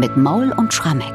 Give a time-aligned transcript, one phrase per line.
[0.00, 1.12] mit Maul und Schrammeck.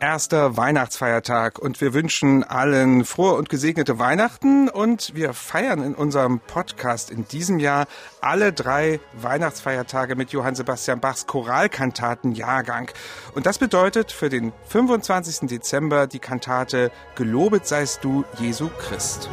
[0.00, 6.40] Erster Weihnachtsfeiertag und wir wünschen allen frohe und gesegnete Weihnachten und wir feiern in unserem
[6.40, 7.86] Podcast in diesem Jahr
[8.22, 12.90] alle drei Weihnachtsfeiertage mit Johann Sebastian Bachs Choralkantatenjahrgang.
[13.34, 15.46] Und das bedeutet für den 25.
[15.48, 19.28] Dezember die Kantate Gelobet seist du, Jesu Christ.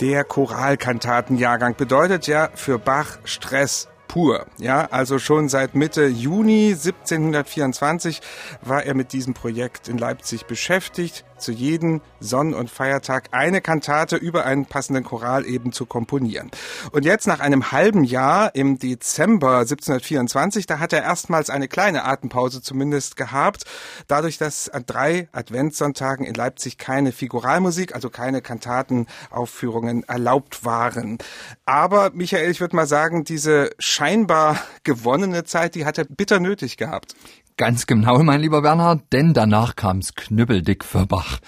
[0.00, 4.46] Der Choralkantatenjahrgang bedeutet ja für Bach Stress pur.
[4.58, 8.22] Ja, also schon seit Mitte Juni 1724
[8.62, 14.16] war er mit diesem Projekt in Leipzig beschäftigt zu jedem Sonn- und Feiertag eine Kantate
[14.16, 16.50] über einen passenden Choral eben zu komponieren.
[16.92, 22.04] Und jetzt nach einem halben Jahr im Dezember 1724, da hat er erstmals eine kleine
[22.04, 23.64] Atempause zumindest gehabt,
[24.06, 31.18] dadurch, dass an drei Adventssonntagen in Leipzig keine Figuralmusik, also keine Kantatenaufführungen erlaubt waren.
[31.64, 36.76] Aber Michael, ich würde mal sagen, diese scheinbar gewonnene Zeit, die hat er bitter nötig
[36.76, 37.14] gehabt.
[37.60, 41.40] Ganz genau, mein lieber Bernhard, denn danach kam's knüppeldick für Bach.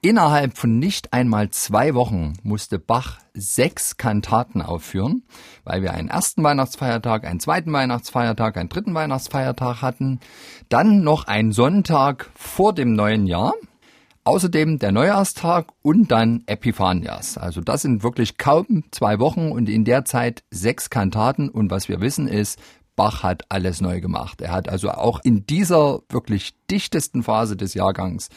[0.00, 5.24] Innerhalb von nicht einmal zwei Wochen musste Bach sechs Kantaten aufführen,
[5.64, 10.20] weil wir einen ersten Weihnachtsfeiertag, einen zweiten Weihnachtsfeiertag, einen dritten Weihnachtsfeiertag hatten,
[10.70, 13.52] dann noch einen Sonntag vor dem neuen Jahr,
[14.24, 17.36] außerdem der Neujahrstag und dann Epiphanias.
[17.36, 21.90] Also das sind wirklich kaum zwei Wochen und in der Zeit sechs Kantaten und was
[21.90, 22.58] wir wissen ist,
[22.96, 24.40] Bach hat alles neu gemacht.
[24.40, 28.28] Er hat also auch in dieser wirklich dichtesten Phase des Jahrgangs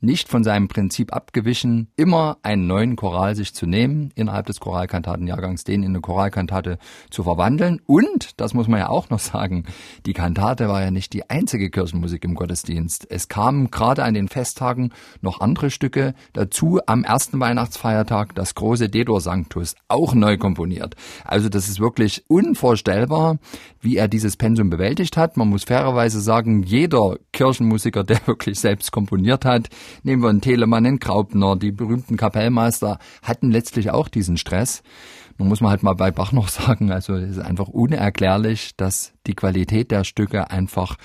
[0.00, 5.64] nicht von seinem Prinzip abgewichen, immer einen neuen Choral sich zu nehmen, innerhalb des Choralkantatenjahrgangs
[5.64, 6.78] den in eine Choralkantate
[7.10, 7.80] zu verwandeln.
[7.86, 9.64] Und, das muss man ja auch noch sagen,
[10.06, 13.06] die Kantate war ja nicht die einzige Kirchenmusik im Gottesdienst.
[13.10, 16.80] Es kamen gerade an den Festtagen noch andere Stücke dazu.
[16.86, 20.94] Am ersten Weihnachtsfeiertag das große Dedor Sanctus, auch neu komponiert.
[21.24, 23.38] Also das ist wirklich unvorstellbar,
[23.80, 25.36] wie er dieses Pensum bewältigt hat.
[25.36, 29.68] Man muss fairerweise sagen, jeder Kirchenmusiker, der wirklich selbst komponiert hat,
[30.02, 34.82] Nehmen wir einen Telemann, einen Graupner, die berühmten Kapellmeister hatten letztlich auch diesen Stress.
[35.38, 39.12] Nun muss man halt mal bei Bach noch sagen, also es ist einfach unerklärlich, dass
[39.26, 40.96] die Qualität der Stücke einfach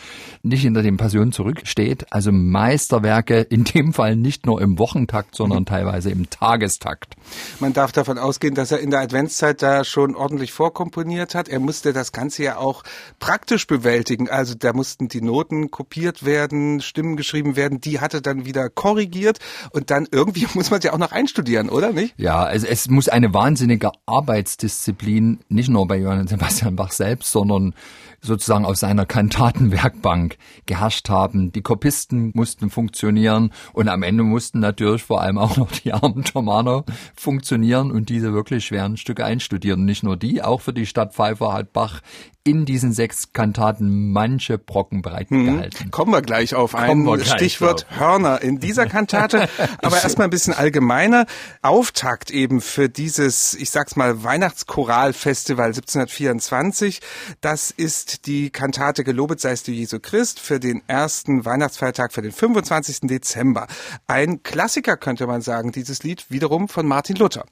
[0.43, 2.11] nicht hinter den Passionen zurücksteht.
[2.11, 7.15] Also Meisterwerke in dem Fall nicht nur im Wochentakt, sondern teilweise im Tagestakt.
[7.59, 11.47] Man darf davon ausgehen, dass er in der Adventszeit da schon ordentlich vorkomponiert hat.
[11.47, 12.83] Er musste das Ganze ja auch
[13.19, 14.29] praktisch bewältigen.
[14.29, 19.39] Also da mussten die Noten kopiert werden, Stimmen geschrieben werden, die hatte dann wieder korrigiert
[19.71, 22.15] und dann irgendwie muss man es ja auch noch einstudieren, oder nicht?
[22.17, 27.73] Ja, also es muss eine wahnsinnige Arbeitsdisziplin nicht nur bei Johann Sebastian Bach selbst, sondern
[28.21, 31.53] sozusagen aus seiner Kantatenwerkbank geherrscht haben.
[31.53, 36.23] Die Kopisten mussten funktionieren und am Ende mussten natürlich vor allem auch noch die armen
[36.23, 36.83] Germaner
[37.15, 39.85] funktionieren und diese wirklich schweren Stücke einstudieren.
[39.85, 42.01] Nicht nur die, auch für die Stadt Pfeiffer hat Bach
[42.49, 45.79] in diesen sechs Kantaten manche Brocken bereitgehalten.
[45.79, 47.99] Hm, kommen wir gleich auf ein gleich Stichwort drauf.
[47.99, 49.47] Hörner in dieser Kantate.
[49.83, 51.27] Aber erstmal ein bisschen allgemeiner.
[51.61, 56.99] Auftakt eben für dieses, ich sag's mal, Weihnachtschoralfestival 1724.
[57.41, 62.31] Das ist die Kantate Gelobet seist du Jesu Christ für den ersten Weihnachtsfeiertag für den
[62.31, 63.01] 25.
[63.01, 63.67] Dezember.
[64.07, 67.45] Ein Klassiker könnte man sagen, dieses Lied wiederum von Martin Luther.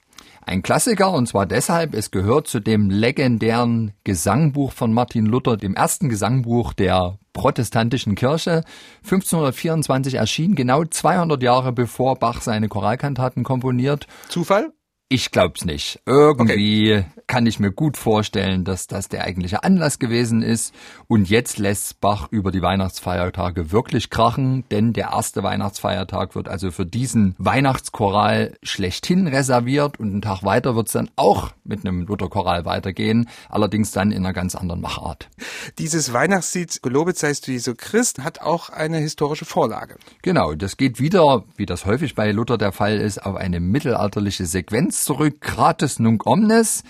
[0.45, 5.75] Ein Klassiker und zwar deshalb, es gehört zu dem legendären Gesangbuch von Martin Luther, dem
[5.75, 8.63] ersten Gesangbuch der protestantischen Kirche.
[9.03, 14.07] 1524 erschien, genau 200 Jahre bevor Bach seine Choralkantaten komponiert.
[14.29, 14.71] Zufall?
[15.09, 16.01] Ich glaub's nicht.
[16.05, 17.05] Irgendwie okay.
[17.27, 20.75] kann ich mir gut vorstellen, dass das der eigentliche Anlass gewesen ist.
[21.07, 26.71] Und jetzt lässt Bach über die Weihnachtsfeiertage wirklich krachen, denn der erste Weihnachtsfeiertag wird also
[26.71, 32.65] für diesen Weihnachtschoral schlechthin reserviert und einen Tag weiter wird's dann auch mit einem Lutherchoral
[32.65, 35.29] weitergehen, allerdings dann in einer ganz anderen Machart.
[35.77, 39.95] Dieses Weihnachtslied Gelobet seist du Jesu Christ hat auch eine historische Vorlage.
[40.21, 44.45] Genau, das geht wieder, wie das häufig bei Luther der Fall ist, auf eine mittelalterliche
[44.45, 46.83] Sequenz zurück, gratis nunc omnes.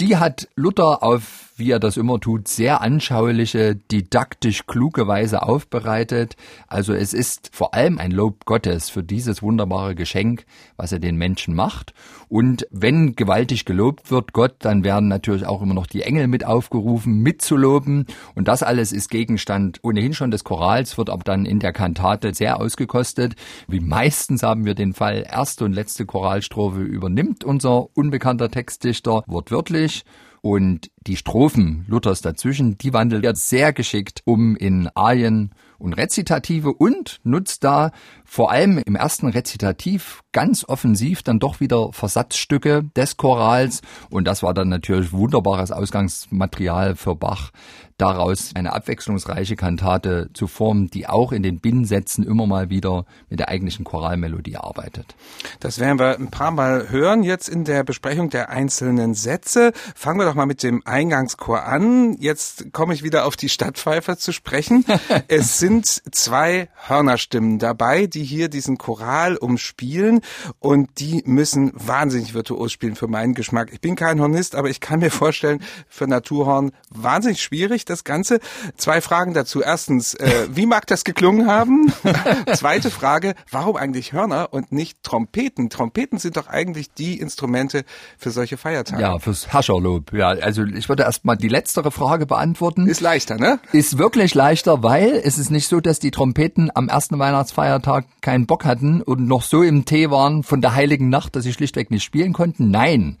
[0.00, 6.34] Die hat Luther auf wie er das immer tut, sehr anschauliche, didaktisch kluge Weise aufbereitet.
[6.66, 10.46] Also es ist vor allem ein Lob Gottes für dieses wunderbare Geschenk,
[10.76, 11.94] was er den Menschen macht.
[12.28, 16.44] Und wenn gewaltig gelobt wird Gott, dann werden natürlich auch immer noch die Engel mit
[16.44, 18.06] aufgerufen, mitzuloben.
[18.34, 22.32] Und das alles ist Gegenstand ohnehin schon des Chorals, wird aber dann in der Kantate
[22.34, 23.34] sehr ausgekostet.
[23.68, 30.04] Wie meistens haben wir den Fall, erste und letzte Choralstrophe übernimmt unser unbekannter Textdichter wortwörtlich.
[30.42, 36.74] Und die Strophen Luthers dazwischen, die wandelt er sehr geschickt um in Arien und Rezitative
[36.74, 37.90] und nutzt da
[38.24, 43.80] vor allem im ersten Rezitativ ganz offensiv dann doch wieder Versatzstücke des Chorals
[44.10, 47.50] und das war dann natürlich wunderbares Ausgangsmaterial für Bach,
[47.96, 53.40] daraus eine abwechslungsreiche Kantate zu formen, die auch in den Binnensätzen immer mal wieder mit
[53.40, 55.14] der eigentlichen Choralmelodie arbeitet.
[55.60, 59.72] Das werden wir ein paar Mal hören jetzt in der Besprechung der einzelnen Sätze.
[59.94, 62.16] Fangen wir doch mal mit dem Eingangschor an.
[62.18, 64.84] Jetzt komme ich wieder auf die Stadtpfeifer zu sprechen.
[65.28, 70.20] es sind zwei Hörnerstimmen dabei, die hier diesen Choral umspielen
[70.58, 73.70] und die müssen wahnsinnig virtuos spielen für meinen Geschmack.
[73.72, 78.40] Ich bin kein Hornist, aber ich kann mir vorstellen, für Naturhorn wahnsinnig schwierig das Ganze.
[78.76, 79.62] Zwei Fragen dazu.
[79.62, 81.92] Erstens, äh, wie mag das geklungen haben?
[82.54, 85.70] Zweite Frage, warum eigentlich Hörner und nicht Trompeten?
[85.70, 87.84] Trompeten sind doch eigentlich die Instrumente
[88.18, 89.02] für solche Feiertage.
[89.02, 90.12] Ja, fürs Hascherlob.
[90.12, 92.86] Ja, also ich würde erstmal die letztere Frage beantworten.
[92.86, 93.60] Ist leichter, ne?
[93.72, 98.46] Ist wirklich leichter, weil es ist nicht so, dass die Trompeten am ersten Weihnachtsfeiertag keinen
[98.46, 101.90] Bock hatten und noch so im Tee waren von der heiligen Nacht, dass sie schlichtweg
[101.90, 102.70] nicht spielen konnten.
[102.70, 103.18] Nein,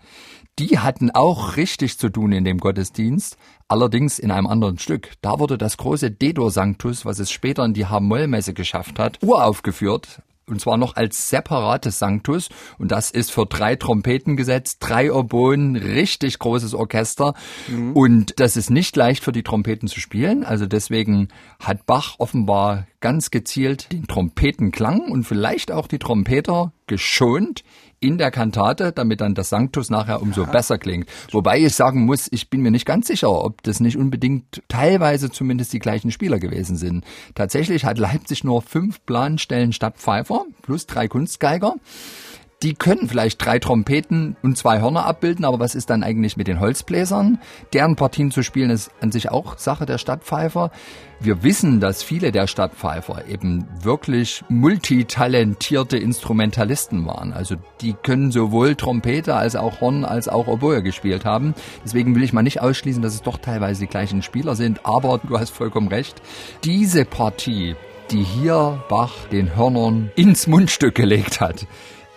[0.58, 3.36] die hatten auch richtig zu tun in dem Gottesdienst,
[3.68, 5.12] allerdings in einem anderen Stück.
[5.20, 10.22] Da wurde das große Dedo Sanctus, was es später in die H-Moll-Messe geschafft hat, uraufgeführt
[10.50, 12.48] und zwar noch als separates Sanctus.
[12.78, 17.34] Und das ist für drei Trompeten gesetzt, drei Oboen, richtig großes Orchester.
[17.68, 17.92] Mhm.
[17.92, 22.86] und das ist nicht leicht für die Trompeten zu spielen, also deswegen hat Bach offenbar
[23.00, 27.64] ganz gezielt den Trompetenklang und vielleicht auch die Trompeter geschont
[28.00, 30.50] in der Kantate, damit dann das Sanctus nachher umso ja.
[30.50, 31.08] besser klingt.
[31.32, 35.30] Wobei ich sagen muss, ich bin mir nicht ganz sicher, ob das nicht unbedingt teilweise
[35.30, 37.04] zumindest die gleichen Spieler gewesen sind.
[37.34, 41.74] Tatsächlich hat Leipzig nur fünf Planstellen statt Pfeifer plus drei Kunstgeiger.
[42.62, 46.46] Die können vielleicht drei Trompeten und zwei Hörner abbilden, aber was ist dann eigentlich mit
[46.46, 47.38] den Holzbläsern?
[47.72, 50.70] Deren Partien zu spielen ist an sich auch Sache der Stadtpfeifer.
[51.20, 57.32] Wir wissen, dass viele der Stadtpfeifer eben wirklich multitalentierte Instrumentalisten waren.
[57.32, 61.54] Also die können sowohl Trompete als auch Horn als auch Oboe gespielt haben.
[61.82, 64.84] Deswegen will ich mal nicht ausschließen, dass es doch teilweise die gleichen Spieler sind.
[64.84, 66.20] Aber du hast vollkommen recht.
[66.64, 67.74] Diese Partie,
[68.10, 71.66] die hier Bach den Hörnern ins Mundstück gelegt hat,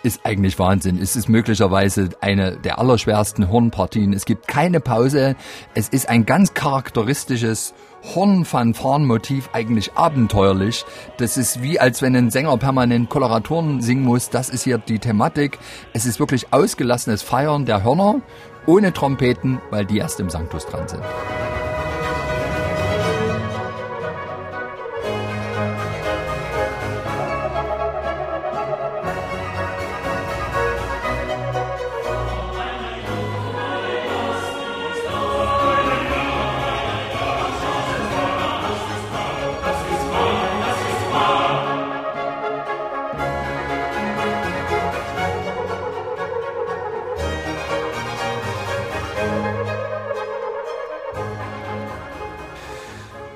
[0.04, 1.00] ist eigentlich Wahnsinn.
[1.00, 4.12] Es ist möglicherweise eine der allerschwersten Hornpartien.
[4.12, 5.34] Es gibt keine Pause.
[5.74, 7.74] Es ist ein ganz charakteristisches
[8.14, 10.84] Horn-Fanfaren-Motiv eigentlich abenteuerlich.
[11.16, 14.28] Das ist wie, als wenn ein Sänger permanent Koloratoren singen muss.
[14.28, 15.58] Das ist hier die Thematik.
[15.94, 18.20] Es ist wirklich ausgelassenes Feiern der Hörner
[18.66, 21.02] ohne Trompeten, weil die erst im Sanctus dran sind.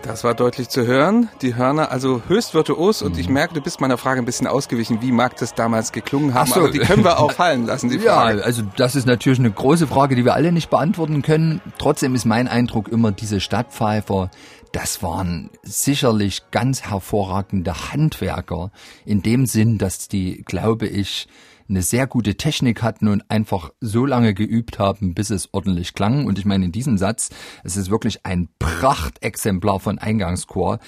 [0.08, 1.28] Das war deutlich zu hören.
[1.42, 3.02] Die Hörner, also höchst virtuos.
[3.02, 3.34] Und ich mhm.
[3.34, 5.02] merke, du bist meiner Frage ein bisschen ausgewichen.
[5.02, 6.50] Wie mag das damals geklungen haben?
[6.50, 6.60] So.
[6.60, 8.38] Aber die können wir auch fallen lassen, die Frage.
[8.38, 11.60] Ja, also das ist natürlich eine große Frage, die wir alle nicht beantworten können.
[11.76, 14.30] Trotzdem ist mein Eindruck immer, diese Stadtpfeifer,
[14.72, 18.70] das waren sicherlich ganz hervorragende Handwerker.
[19.04, 21.28] In dem Sinn, dass die, glaube ich,
[21.68, 26.26] eine sehr gute Technik hatten und einfach so lange geübt haben, bis es ordentlich klang.
[26.26, 27.30] Und ich meine, in diesem Satz,
[27.64, 30.78] es ist wirklich ein Prachtexemplar von Eingangschor.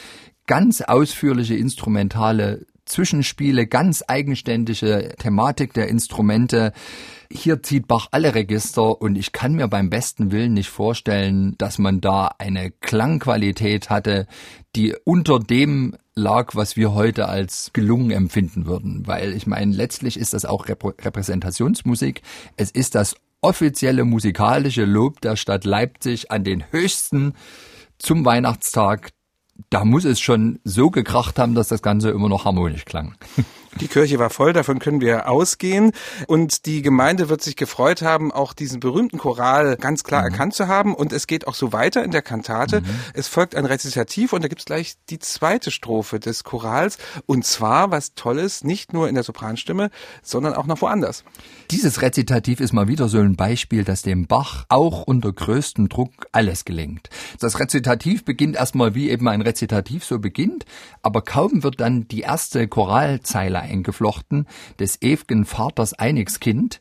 [0.46, 6.72] Ganz ausführliche instrumentale Zwischenspiele, ganz eigenständige Thematik der Instrumente.
[7.30, 11.78] Hier zieht Bach alle Register und ich kann mir beim besten Willen nicht vorstellen, dass
[11.78, 14.26] man da eine Klangqualität hatte,
[14.74, 19.06] die unter dem lag, was wir heute als gelungen empfinden würden.
[19.06, 22.22] Weil ich meine, letztlich ist das auch Repräsentationsmusik.
[22.56, 27.34] Es ist das offizielle musikalische Lob der Stadt Leipzig an den höchsten
[27.98, 29.10] zum Weihnachtstag
[29.70, 33.14] da muss es schon so gekracht haben, dass das Ganze immer noch harmonisch klang.
[33.78, 35.92] Die Kirche war voll, davon können wir ausgehen.
[36.26, 40.32] Und die Gemeinde wird sich gefreut haben, auch diesen berühmten Choral ganz klar mhm.
[40.32, 40.92] erkannt zu haben.
[40.92, 42.80] Und es geht auch so weiter in der Kantate.
[42.80, 42.86] Mhm.
[43.14, 46.98] Es folgt ein Rezitativ und da gibt's gleich die zweite Strophe des Chorals.
[47.26, 49.90] Und zwar, was Tolles, nicht nur in der Sopranstimme,
[50.20, 51.22] sondern auch noch woanders.
[51.70, 56.26] Dieses Rezitativ ist mal wieder so ein Beispiel, dass dem Bach auch unter größtem Druck
[56.32, 57.08] alles gelingt.
[57.38, 60.64] Das Rezitativ beginnt erstmal wie eben ein Rezitativ so beginnt,
[61.02, 64.46] aber kaum wird dann die erste Choralzeile eingeflochten
[64.78, 66.80] des ew'gen Vaters Einigskind,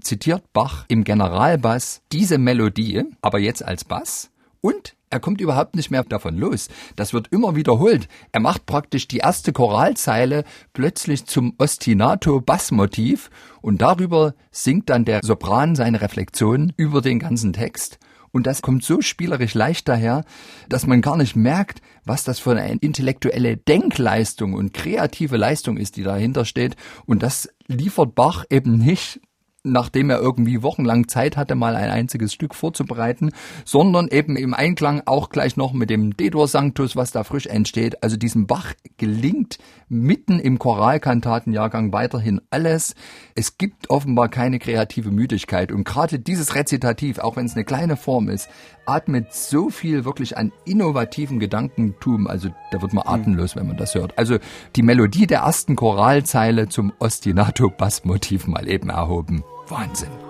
[0.00, 5.90] zitiert Bach im Generalbass diese Melodie, aber jetzt als Bass und er kommt überhaupt nicht
[5.90, 6.68] mehr davon los.
[6.96, 8.08] Das wird immer wiederholt.
[8.32, 10.44] Er macht praktisch die erste Choralzeile
[10.74, 13.30] plötzlich zum Ostinato-Bassmotiv
[13.62, 17.98] und darüber singt dann der Sopran seine Reflexion über den ganzen Text.
[18.38, 20.24] Und das kommt so spielerisch leicht daher,
[20.68, 25.96] dass man gar nicht merkt, was das für eine intellektuelle Denkleistung und kreative Leistung ist,
[25.96, 26.76] die dahinter steht.
[27.04, 29.20] Und das liefert Bach eben nicht
[29.64, 33.30] nachdem er irgendwie wochenlang Zeit hatte, mal ein einziges Stück vorzubereiten,
[33.64, 38.02] sondern eben im Einklang auch gleich noch mit dem D-Dur Sanctus, was da frisch entsteht.
[38.02, 42.94] Also diesem Bach gelingt mitten im Choralkantatenjahrgang weiterhin alles.
[43.34, 47.96] Es gibt offenbar keine kreative Müdigkeit und gerade dieses Rezitativ, auch wenn es eine kleine
[47.96, 48.48] Form ist,
[48.88, 52.26] atmet so viel wirklich an innovativen Gedankentum.
[52.26, 53.14] Also da wird man hm.
[53.14, 54.16] atemlos, wenn man das hört.
[54.18, 54.38] Also
[54.76, 59.44] die Melodie der ersten Choralzeile zum Ostinato-Bassmotiv mal eben erhoben.
[59.68, 60.27] Wahnsinn.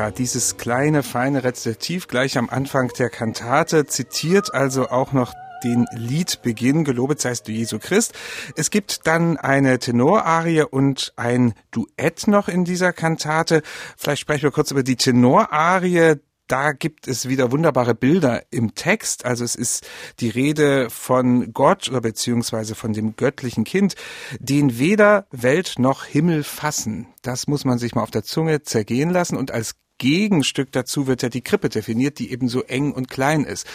[0.00, 5.84] Ja, dieses kleine, feine Rezitativ gleich am Anfang der Kantate zitiert also auch noch den
[5.92, 8.14] Liedbeginn, gelobet seist du Jesu Christ.
[8.56, 13.60] Es gibt dann eine Tenorarie und ein Duett noch in dieser Kantate.
[13.98, 16.14] Vielleicht sprechen wir kurz über die Tenorarie
[16.50, 19.24] da gibt es wieder wunderbare Bilder im Text.
[19.24, 19.86] Also es ist
[20.18, 23.94] die Rede von Gott oder beziehungsweise von dem göttlichen Kind,
[24.40, 27.06] den weder Welt noch Himmel fassen.
[27.22, 31.22] Das muss man sich mal auf der Zunge zergehen lassen und als Gegenstück dazu wird
[31.22, 33.66] ja die Krippe definiert, die eben so eng und klein ist.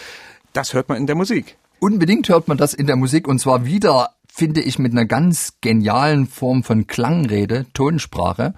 [0.52, 1.56] Das hört man in der Musik.
[1.80, 5.54] Unbedingt hört man das in der Musik und zwar wieder, finde ich, mit einer ganz
[5.62, 8.56] genialen Form von Klangrede, Tonsprache.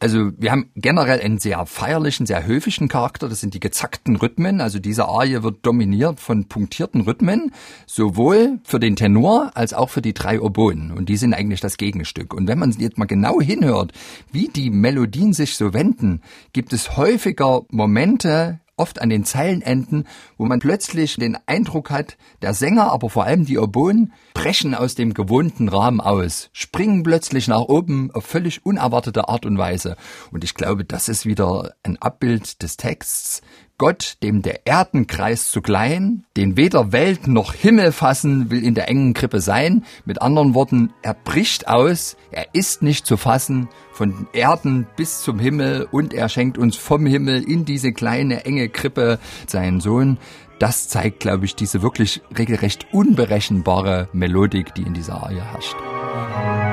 [0.00, 3.28] Also wir haben generell einen sehr feierlichen, sehr höfischen Charakter.
[3.28, 4.60] Das sind die gezackten Rhythmen.
[4.60, 7.52] Also diese Arie wird dominiert von punktierten Rhythmen,
[7.86, 10.90] sowohl für den Tenor als auch für die drei Oboen.
[10.90, 12.34] Und die sind eigentlich das Gegenstück.
[12.34, 13.92] Und wenn man jetzt mal genau hinhört,
[14.30, 16.20] wie die Melodien sich so wenden,
[16.52, 22.54] gibt es häufiger Momente, oft an den Zeilenenden, wo man plötzlich den Eindruck hat, der
[22.54, 27.62] Sänger, aber vor allem die Oboen, brechen aus dem gewohnten Rahmen aus, springen plötzlich nach
[27.62, 29.96] oben auf völlig unerwartete Art und Weise.
[30.32, 33.42] Und ich glaube, das ist wieder ein Abbild des Texts,
[33.76, 38.88] Gott, dem der Erdenkreis zu klein, den weder Welt noch Himmel fassen will in der
[38.88, 39.84] engen Krippe sein.
[40.04, 45.40] Mit anderen Worten, er bricht aus, er ist nicht zu fassen, von Erden bis zum
[45.40, 50.18] Himmel und er schenkt uns vom Himmel in diese kleine enge Krippe seinen Sohn.
[50.60, 56.63] Das zeigt, glaube ich, diese wirklich regelrecht unberechenbare Melodik, die in dieser Arie herrscht.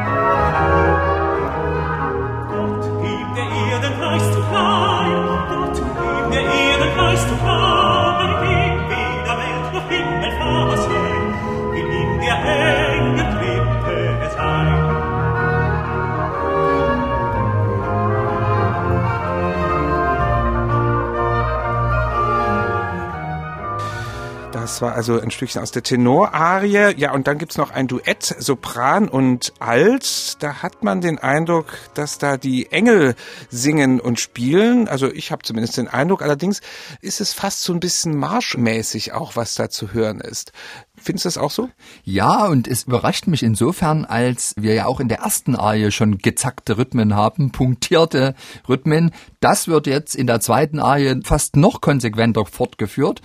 [24.82, 26.96] War also ein Stückchen aus der Tenorarie.
[26.98, 30.42] Ja, und dann gibt's noch ein Duett, Sopran und Alt.
[30.42, 33.14] Da hat man den Eindruck, dass da die Engel
[33.52, 34.88] singen und spielen.
[34.88, 36.24] Also ich habe zumindest den Eindruck.
[36.24, 36.62] Allerdings
[37.00, 40.52] ist es fast so ein bisschen marschmäßig auch, was da zu hören ist.
[40.96, 41.70] Findest du das auch so?
[42.04, 46.20] Ja, und es überrascht mich insofern, als wir ja auch in der ersten Arie schon
[46.20, 48.36] gezackte Rhythmen haben, punktierte
[48.70, 49.12] Rhythmen.
[49.40, 53.22] Das wird jetzt in der zweiten Arie fast noch konsequenter fortgeführt.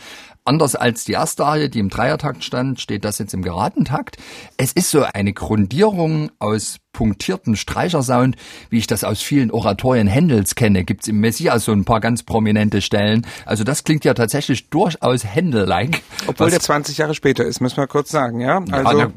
[0.46, 4.16] Anders als die erste Arie, die im Dreiertakt stand, steht das jetzt im geraden Takt.
[4.56, 8.36] Es ist so eine Grundierung aus punktierten Streichersound,
[8.70, 10.82] wie ich das aus vielen Oratorien Händels kenne.
[10.82, 13.26] Gibt's im Messias so ein paar ganz prominente Stellen.
[13.44, 16.00] Also das klingt ja tatsächlich durchaus Händel-like.
[16.26, 18.64] Obwohl der 20 Jahre später ist, müssen wir kurz sagen, ja?
[18.70, 19.10] Also ja,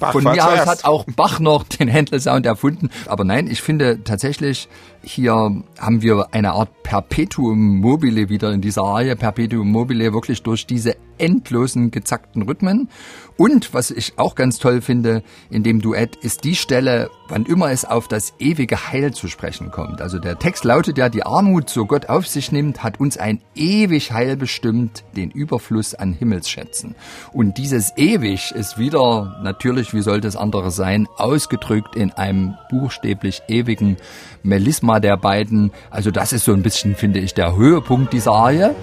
[0.00, 2.90] na, von mir aus hat auch Bach noch den Händel-Sound erfunden.
[3.06, 4.68] Aber nein, ich finde tatsächlich,
[5.04, 5.32] hier
[5.78, 9.14] haben wir eine Art Perpetuum mobile wieder in dieser Reihe.
[9.14, 12.88] Perpetuum mobile wirklich durch diese endlosen gezackten Rhythmen.
[13.36, 17.70] Und was ich auch ganz toll finde in dem Duett ist die Stelle, wann immer
[17.70, 20.00] es auf das ewige Heil zu sprechen kommt.
[20.00, 23.40] Also der Text lautet ja, die Armut, so Gott auf sich nimmt, hat uns ein
[23.54, 26.94] ewig Heil bestimmt, den Überfluss an Himmelsschätzen.
[27.32, 33.42] Und dieses ewig ist wieder, natürlich, wie sollte es andere sein, ausgedrückt in einem buchstäblich
[33.48, 33.96] ewigen
[34.42, 35.72] Melisma der beiden.
[35.90, 38.74] Also das ist so ein bisschen, finde ich, der Höhepunkt dieser Reihe.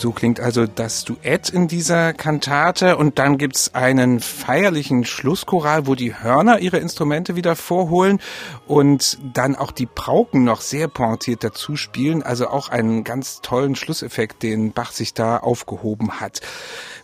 [0.00, 5.94] So klingt also das Duett in dieser Kantate und dann gibt's einen feierlichen Schlusschoral, wo
[5.94, 8.18] die Hörner ihre Instrumente wieder vorholen
[8.66, 13.76] und dann auch die Pauken noch sehr pointiert dazu spielen, also auch einen ganz tollen
[13.76, 16.40] Schlusseffekt, den Bach sich da aufgehoben hat.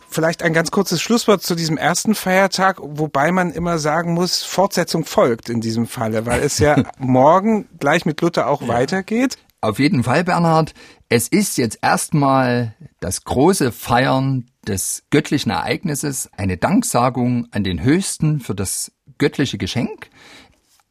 [0.09, 5.05] Vielleicht ein ganz kurzes Schlusswort zu diesem ersten Feiertag, wobei man immer sagen muss, Fortsetzung
[5.05, 8.69] folgt in diesem Falle, weil es ja morgen gleich mit Luther auch ja.
[8.69, 9.37] weitergeht.
[9.61, 10.75] Auf jeden Fall, Bernhard.
[11.09, 18.41] Es ist jetzt erstmal das große Feiern des göttlichen Ereignisses, eine Danksagung an den Höchsten
[18.41, 20.11] für das göttliche Geschenk.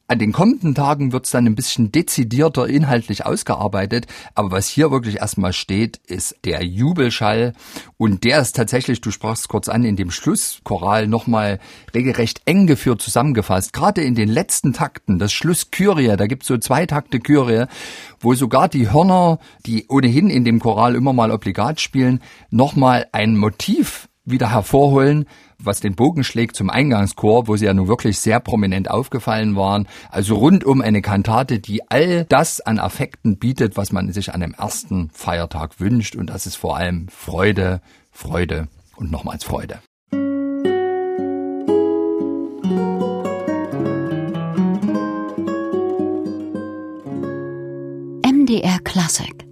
[0.07, 4.91] An den kommenden Tagen wird es dann ein bisschen dezidierter inhaltlich ausgearbeitet, aber was hier
[4.91, 7.53] wirklich erstmal steht, ist der Jubelschall
[7.97, 11.59] und der ist tatsächlich, du sprachst kurz an, in dem Schlusschoral nochmal
[11.95, 13.73] regelrecht eng geführt zusammengefasst.
[13.73, 17.65] Gerade in den letzten Takten, das Schluss Kyrie, da gibt's so zwei Takte Kyrie,
[18.19, 22.21] wo sogar die Hörner, die ohnehin in dem Choral immer mal obligat spielen,
[22.51, 25.25] nochmal ein Motiv wieder hervorholen,
[25.59, 29.87] was den Bogen schlägt zum Eingangschor, wo sie ja nun wirklich sehr prominent aufgefallen waren.
[30.09, 34.53] Also rundum eine Kantate, die all das an Affekten bietet, was man sich an dem
[34.53, 36.15] ersten Feiertag wünscht.
[36.15, 37.81] Und das ist vor allem Freude,
[38.11, 39.79] Freude und nochmals Freude.
[48.23, 49.44] MDR Classic